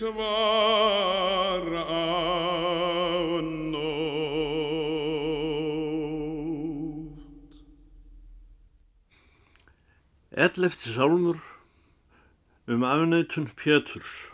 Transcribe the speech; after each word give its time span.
Ellefti 0.00 0.16
sálmur 10.96 11.36
um 12.66 12.82
afneitun 12.82 13.50
Péturs. 13.56 14.32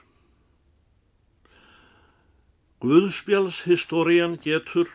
Guðspjáls 2.79 3.67
historian 3.67 4.39
getur, 4.39 4.87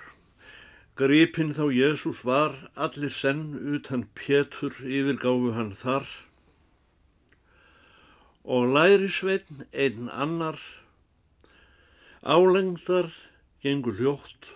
gripinn 0.96 1.52
þá 1.52 1.68
Jésús 1.76 2.24
var, 2.24 2.56
allir 2.80 3.12
senn 3.12 3.76
utan 3.76 4.08
Pétur 4.16 4.72
yfirgáfu 4.88 5.52
hann 5.52 5.76
þar, 5.76 6.31
og 8.44 8.74
læri 8.76 9.10
sveitn 9.12 9.66
einn 9.72 10.10
annar, 10.10 10.60
álengdar 12.24 13.10
gengur 13.62 13.98
hljótt, 14.00 14.54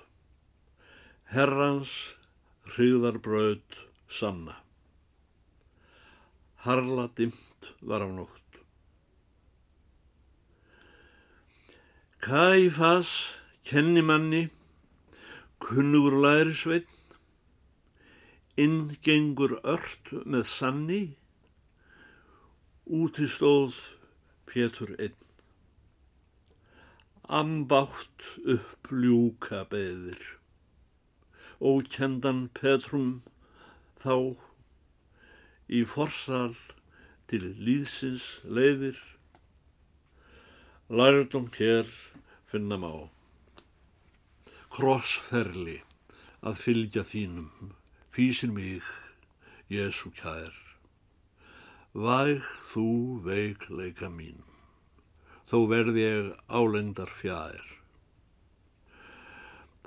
herrans 1.34 1.96
hryggðarbraut 2.76 3.84
sanna 4.10 4.62
harla 6.66 7.06
dimmt 7.18 7.62
var 7.88 8.02
á 8.02 8.10
nótt. 8.10 8.52
Kæfas 12.26 13.10
kennimanni, 13.70 14.50
kunnugur 15.62 16.16
lærisveinn, 16.24 16.90
inn 18.64 18.80
gengur 19.06 19.60
ört 19.76 20.10
með 20.26 20.44
sanni, 20.50 21.02
úti 22.86 23.26
stóð 23.26 23.74
Pétur 24.46 24.94
einn. 25.02 25.18
Ambátt 27.26 28.22
upp 28.46 28.92
ljúka 28.94 29.64
beðir, 29.66 30.22
ókendan 31.58 32.46
Petrum 32.54 33.24
þá 34.04 34.38
í 35.66 35.82
forsal 35.90 36.54
til 37.26 37.56
líðsins 37.58 38.28
leiðir, 38.46 39.00
lærdum 40.94 41.50
hér 41.58 41.90
finna 42.46 42.78
má. 42.78 43.10
Krossferli 44.70 45.80
að 46.46 46.62
fylgja 46.62 47.02
þínum, 47.02 47.74
físir 48.14 48.54
mig, 48.54 48.86
Jésu 49.74 50.14
kær. 50.14 50.65
Væg 51.96 52.44
þú 52.74 52.90
veikleika 53.24 54.10
mín, 54.12 54.42
þó 55.48 55.62
verð 55.72 55.96
ég 55.96 56.26
álendar 56.52 57.08
fjær. 57.22 57.64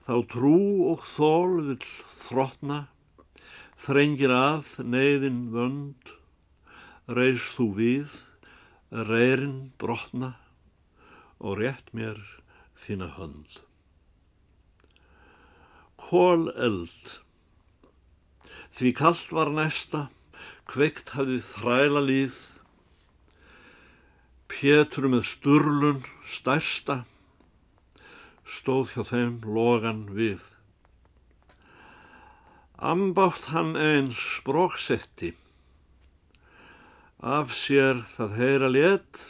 Þá 0.09 0.15
trú 0.33 0.55
og 0.89 1.05
þól 1.05 1.61
vill 1.67 1.91
þróttna, 2.23 2.79
þrengir 3.77 4.33
að 4.33 4.73
neyðin 4.89 5.45
vönd, 5.53 6.17
reys 7.13 7.45
þú 7.59 7.69
við, 7.77 8.17
reyrin 8.89 9.75
brotna 9.77 10.39
og 11.45 11.61
rétt 11.61 11.93
mér 11.93 12.25
þína 12.89 13.13
hönd. 13.21 13.61
Kól 16.09 16.49
eld, 16.57 17.19
því 18.73 18.97
kallt 18.97 19.29
var 19.29 19.53
næsta, 19.53 20.09
kveikt 20.69 21.15
hafði 21.17 21.41
þræla 21.45 22.03
líð, 22.05 22.39
Pétur 24.49 25.11
með 25.13 25.27
sturlun 25.29 25.99
stærsta, 26.25 27.03
stóð 28.49 28.95
hjá 28.95 29.03
þeim 29.11 29.35
logan 29.45 30.07
við. 30.17 30.41
Ambátt 32.81 33.51
hann 33.53 33.77
einn 33.77 34.09
spróksetti, 34.17 35.35
af 37.21 37.53
sér 37.53 38.01
það 38.15 38.37
heyra 38.41 38.73
létt. 38.73 39.25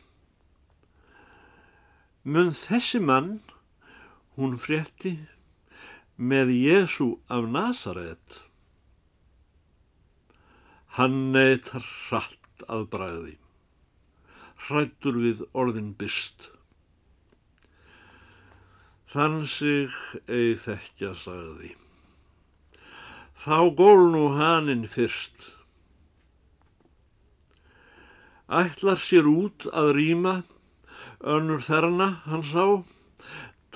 Mun 2.23 2.55
þessi 2.55 3.01
mann, 3.03 3.41
hún 4.37 4.55
frétti, 4.61 5.17
með 6.15 6.55
Jésu 6.55 7.17
af 7.27 7.51
Nazaret. 7.51 8.48
Hann 10.97 11.33
neytar 11.35 11.85
hratt 12.09 12.65
að 12.67 12.87
bræði, 12.93 13.35
hrættur 14.69 15.19
við 15.21 15.45
orðin 15.53 15.93
byst. 15.99 16.49
Þann 19.13 19.45
sig 19.49 19.93
eigi 20.27 20.57
þekkja 20.65 21.13
sagði. 21.17 21.75
Þá 23.39 23.59
gól 23.79 24.09
nú 24.13 24.25
haninn 24.37 24.89
fyrst. 24.91 25.53
Ætlar 28.49 28.99
sér 28.99 29.29
út 29.29 29.69
að 29.77 29.93
rýma, 30.01 30.35
önnur 31.21 31.63
þerna 31.63 32.11
hann 32.25 32.45
sá, 32.49 32.83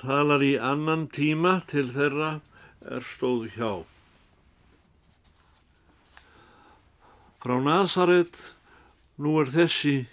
talar 0.01 0.43
í 0.43 0.55
annan 0.57 1.07
tíma 1.13 1.59
til 1.69 1.87
þeirra 1.93 2.35
er 2.83 3.05
stóð 3.13 3.51
hjá. 3.55 3.92
Frá 7.43 7.57
Nazaret 7.59 8.37
nú 9.19 9.33
er 9.41 9.49
þessi 9.51 10.05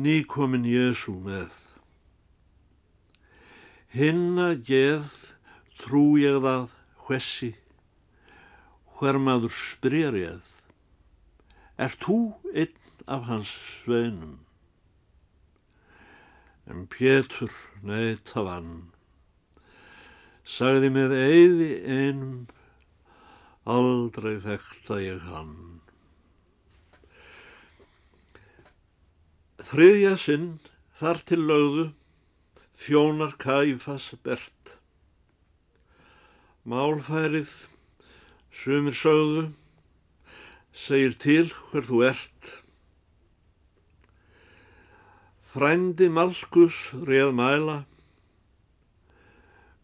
nýkomin 0.00 0.62
Jésu 0.64 1.12
með. 1.20 1.52
Hinna 3.92 4.54
geð 4.56 5.10
trú 5.82 6.16
ég 6.16 6.38
það 6.40 6.72
hvessi, 7.02 7.50
hver 8.96 9.20
maður 9.20 9.52
spyrir 9.52 10.16
ég. 10.16 10.48
Er 11.76 11.92
þú 12.06 12.16
einn 12.56 13.04
af 13.04 13.28
hans 13.28 13.52
sveinum? 13.74 14.40
En 16.64 16.88
Pétur 16.88 17.52
neyta 17.84 18.46
vann, 18.48 18.88
sagði 20.40 20.88
með 20.96 21.18
eyði 21.20 21.70
einum, 21.84 22.34
aldrei 23.68 24.38
þekkta 24.48 25.02
ég 25.04 25.28
hann. 25.28 25.81
Þriðja 29.62 30.16
sinn 30.18 30.46
þar 30.98 31.20
til 31.28 31.38
lögðu 31.46 31.84
þjónar 32.82 33.36
Kaifas 33.38 34.08
bert. 34.26 34.72
Málfærið, 36.66 37.52
sumir 38.50 38.96
sögðu, 38.98 39.44
segir 40.74 41.14
til 41.22 41.46
hver 41.70 41.86
þú 41.86 42.02
ert. 42.08 42.50
Frændi 45.54 46.10
Malkus 46.10 46.82
reð 47.06 47.30
mæla, 47.38 47.78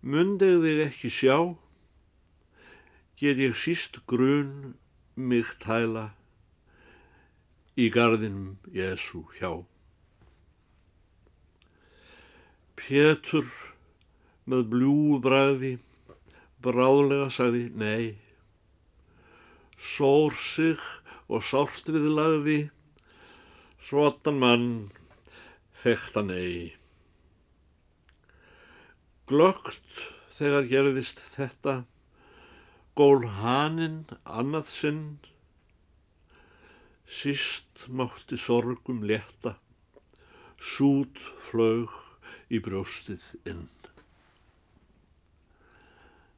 mundið 0.03 0.63
þig 0.67 0.85
ekki 0.89 1.15
sjá, 1.21 1.39
get 3.21 3.39
ég 3.47 3.55
síst 3.55 4.03
grun 4.11 4.79
mig 5.15 5.59
tæla 5.63 6.09
í 7.79 7.89
gardinum 7.95 8.57
Jésu 8.75 9.23
hjá. 9.39 9.53
Pétur 12.79 13.47
með 14.49 14.65
bljúu 14.73 15.21
bræði 15.23 15.77
bráðlega 16.63 17.29
sagði 17.31 17.69
nei. 17.79 18.19
Sór 19.79 20.35
sig 20.35 20.81
og 21.31 21.45
sárt 21.45 21.87
við 21.93 22.09
lagði, 22.17 22.59
svotan 23.79 24.41
mann 24.43 24.69
fektan 25.71 26.33
ei. 26.35 26.75
Glögt 29.29 30.03
þegar 30.35 30.67
gerðist 30.71 31.23
þetta, 31.37 31.83
gól 32.99 33.29
haninn 33.39 34.07
annað 34.25 34.71
sinn, 34.73 35.03
síst 37.09 37.89
mátti 37.89 38.37
sorgum 38.37 39.01
leta, 39.09 39.57
sút 40.61 41.17
flög 41.49 41.89
í 42.53 42.61
brjóstið 42.61 43.25
inn. 43.49 43.67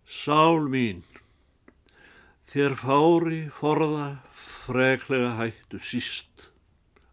Sál 0.07 0.67
mín, 0.71 1.03
þér 2.51 2.75
fári 2.79 3.43
forða 3.55 4.09
freklega 4.35 5.35
hættu 5.39 5.83
síst, 5.83 6.51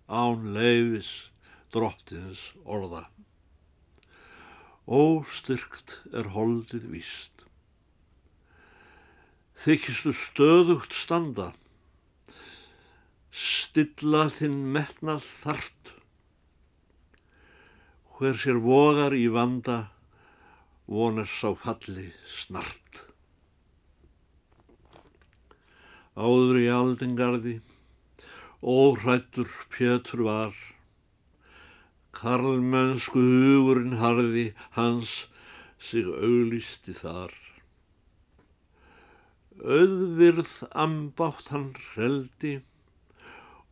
án 0.05 0.53
leifis 0.53 1.29
drottins 1.73 2.51
orða. 2.65 3.07
Óstyrkt 4.87 5.99
er 6.15 6.29
holdið 6.31 6.87
víst. 6.93 7.43
Þykistu 9.57 10.13
stöðugt 10.15 10.93
standa, 10.95 11.51
stilla 13.37 14.23
þinn 14.33 14.57
metnað 14.73 15.25
þart, 15.25 15.91
hver 18.17 18.39
sér 18.41 18.57
vogar 18.63 19.13
í 19.13 19.27
vanda, 19.29 19.77
vonar 20.89 21.29
sá 21.29 21.51
falli 21.61 22.07
snart. 22.25 23.03
Áður 26.17 26.57
í 26.63 26.67
aldingarði, 26.73 27.59
óhrættur 28.65 29.51
Pétur 29.69 30.23
var, 30.25 30.55
Karlmennsku 32.17 33.21
hugurinn 33.21 33.99
harði 34.01 34.47
hans 34.73 35.27
sig 35.77 36.07
auglisti 36.09 36.95
þar. 36.97 37.35
Öðvirð 39.61 40.49
ambátt 40.73 41.53
hann 41.53 41.69
hreldi, 41.91 42.55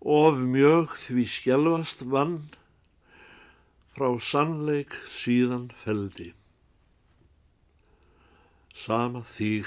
of 0.05 0.37
mjög 0.37 0.93
því 1.01 1.23
skjelvast 1.25 2.03
vann, 2.13 2.37
frá 3.97 4.11
sannleik 4.21 4.93
síðan 5.09 5.71
feldi. 5.81 6.33
Sama 8.75 9.23
þýg 9.25 9.65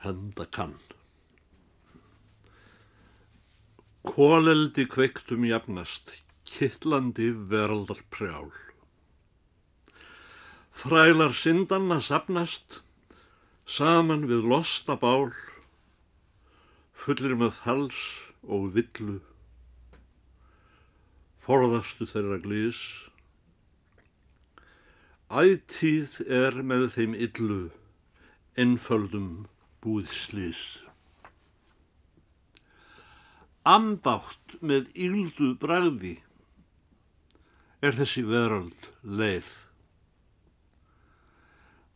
henda 0.00 0.46
kann. 0.48 0.78
Kóleldi 4.00 4.86
kveiktum 4.88 5.44
jafnast, 5.44 6.22
kittlandi 6.48 7.28
veraldar 7.52 8.00
prjál. 8.08 8.48
Þrælar 10.72 11.36
syndanna 11.36 12.00
sapnast, 12.00 12.80
saman 13.68 14.24
við 14.30 14.46
losta 14.48 14.96
bál, 14.96 15.34
fullir 16.96 17.36
með 17.36 17.60
hals 17.66 18.00
og 18.40 18.70
villu, 18.78 19.20
forðastu 21.50 22.06
þeirra 22.06 22.36
glís. 22.44 22.78
Ætíð 25.34 26.20
er 26.30 26.60
með 26.62 26.84
þeim 26.94 27.14
illu, 27.26 27.62
einföldum 28.54 29.30
búðslís. 29.82 30.60
Ambátt 33.66 34.54
með 34.62 34.92
íldu 34.94 35.48
bræði 35.64 36.12
er 37.82 37.98
þessi 37.98 38.22
veröld 38.28 38.86
leið. 39.02 39.48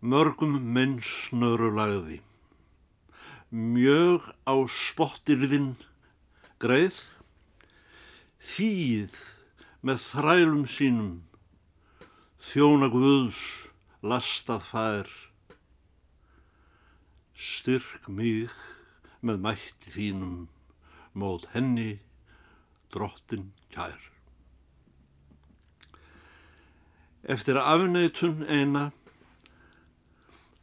Mörgum 0.02 0.56
mennsnöru 0.74 1.70
lagði, 1.76 2.18
mjög 3.54 4.26
á 4.50 4.54
spottirðin 4.80 5.70
greið, 6.58 6.98
þýð 8.50 9.22
með 9.84 9.98
þrælum 10.00 10.62
sínum, 10.64 11.16
þjóna 12.40 12.86
guðs 12.88 13.40
lastað 14.00 14.64
fær, 14.70 15.10
styrk 17.36 18.08
mig 18.08 18.54
með 19.20 19.42
mætti 19.44 19.92
þínum, 19.92 20.48
mót 21.12 21.50
henni 21.52 21.98
drottin 22.96 23.50
kær. 23.76 24.08
Eftir 27.36 27.60
afneitun 27.60 28.40
eina, 28.48 28.88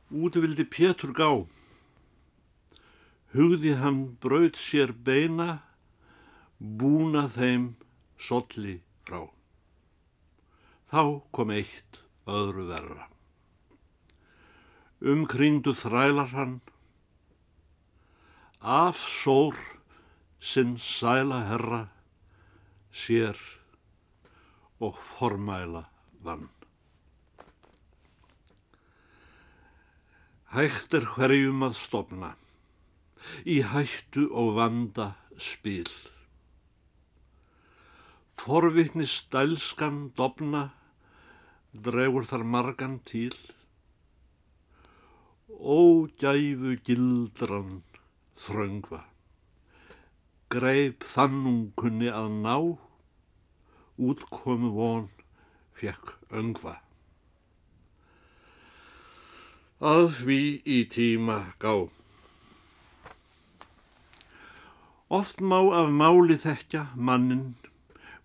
út 0.10 0.34
vildi 0.42 0.66
Pétur 0.66 1.14
gá, 1.14 1.30
hugði 3.38 3.78
hann 3.78 4.08
braut 4.22 4.58
sér 4.58 4.98
beina, 4.98 5.62
búna 6.58 7.30
þeim 7.30 7.76
solli 8.18 8.82
frá. 9.12 9.28
Þá 10.92 11.04
kom 11.36 11.52
eitt 11.52 12.00
öðru 12.28 12.68
verra. 12.70 13.08
Umkringdu 15.02 15.74
þrælar 15.76 16.32
hann, 16.36 16.60
af 18.62 19.00
sór 19.10 19.58
sinn 20.40 20.76
sæla 20.78 21.42
herra 21.50 21.82
sér 22.94 23.40
og 24.82 25.00
formæla 25.16 25.88
vann. 26.22 26.50
Hægt 30.52 30.94
er 30.94 31.08
hverjum 31.16 31.64
að 31.66 31.78
stopna, 31.80 32.34
í 33.48 33.62
hættu 33.64 34.28
og 34.30 34.58
vanda 34.60 35.14
spil. 35.40 35.90
Forvittnis 38.42 39.28
dælskan 39.30 39.98
dopna, 40.18 40.62
dregur 41.86 42.24
þar 42.26 42.42
margan 42.42 42.96
til. 43.06 43.36
Ógæfu 45.62 46.74
gildran 46.88 47.84
þröngva, 48.42 49.04
greip 50.50 51.06
þannum 51.06 51.62
kunni 51.78 52.10
að 52.10 52.34
ná, 52.42 52.58
útkomu 54.10 54.74
von 54.74 55.10
fekk 55.78 56.18
öngva. 56.34 56.80
Að 59.94 60.08
því 60.24 60.44
í 60.66 60.84
tíma 60.90 61.44
gá. 61.62 61.76
Oft 65.14 65.46
má 65.46 65.60
af 65.62 65.94
máli 65.94 66.42
þekkja 66.42 66.90
mannin 66.96 67.52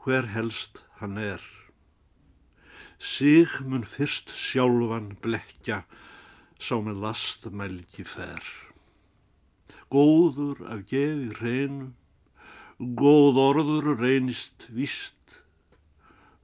hver 0.06 0.28
helst 0.30 0.84
hann 1.00 1.16
er. 1.18 1.42
Sig 3.02 3.50
mun 3.66 3.82
fyrst 3.82 4.30
sjálfan 4.30 5.08
blekja 5.22 5.80
sá 6.62 6.76
með 6.78 7.00
last 7.02 7.48
mælgi 7.50 8.04
fer. 8.06 8.44
Góður 9.90 10.60
af 10.70 10.84
geði 10.92 11.32
reynu, 11.40 11.88
góð 12.78 13.40
orður 13.42 13.88
reynist 13.98 14.68
vist, 14.76 15.40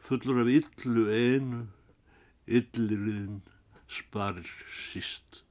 fullur 0.03 0.43
af 0.43 0.51
illu 0.51 1.05
einu, 1.15 1.61
illiriðin 2.51 3.45
sparir 3.87 4.51
síst. 4.75 5.45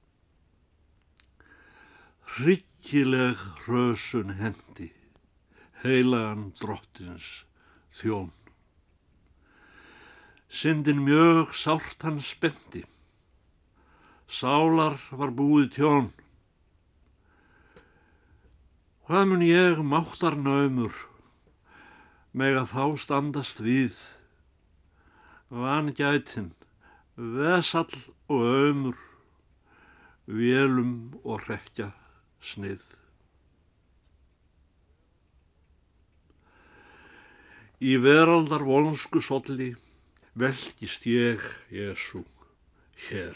Hryggileg 2.35 3.39
rösun 3.69 4.35
hendi, 4.41 4.89
heilagan 5.85 6.51
drottins 6.59 7.31
þjón. 7.99 8.31
Syndin 10.51 11.03
mjög 11.05 11.53
sárt 11.55 12.03
hann 12.03 12.19
spendi. 12.21 12.83
Sálar 14.27 14.97
var 15.15 15.31
búið 15.35 15.69
tjón. 15.75 16.09
Hvað 19.07 19.25
mun 19.27 19.43
ég 19.43 19.79
máttar 19.83 20.37
naumur, 20.39 20.93
meg 22.31 22.55
að 22.55 22.71
þá 22.71 22.83
standast 23.03 23.59
við, 23.63 23.97
vangætin, 25.51 26.53
vesall 27.15 27.91
og 28.31 28.47
ömur, 28.47 29.03
vélum 30.27 30.95
og 31.23 31.43
rekja 31.49 31.91
snið. 32.39 33.00
Í 37.81 37.95
veraldar 37.97 38.61
volnsku 38.61 39.23
solli 39.25 39.71
velkist 40.37 41.07
ég, 41.09 41.41
Jésu, 41.73 42.21
hér. 43.07 43.33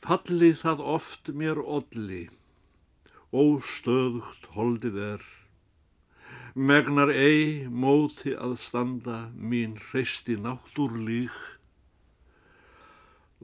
Falli 0.00 0.54
það 0.56 0.80
oft 0.94 1.28
mér 1.36 1.60
olli, 1.60 2.22
óstöðugt 3.28 4.48
holdið 4.56 4.98
er, 5.10 5.28
megnar 6.56 7.12
ei 7.12 7.68
móti 7.68 8.32
að 8.40 8.56
standa 8.64 9.28
mín 9.36 9.76
hreisti 9.90 10.40
náttúrlík, 10.40 11.38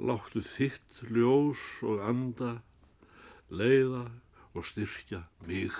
láttu 0.00 0.40
þitt 0.57 1.05
ljós 1.12 1.61
og 1.85 2.00
anda, 2.00 2.62
leiða 3.52 4.07
og 4.57 4.64
styrkja 4.73 5.26
mig. 5.45 5.76